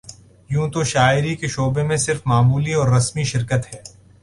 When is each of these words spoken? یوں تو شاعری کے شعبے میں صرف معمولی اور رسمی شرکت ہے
یوں 0.49 0.67
تو 0.73 0.83
شاعری 0.83 1.35
کے 1.35 1.47
شعبے 1.47 1.83
میں 1.83 1.97
صرف 1.97 2.21
معمولی 2.25 2.73
اور 2.73 2.87
رسمی 2.87 3.23
شرکت 3.33 3.73
ہے 3.73 3.81